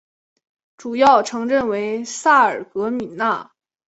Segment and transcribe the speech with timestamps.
[0.77, 3.51] 主要城镇为萨尔格米讷。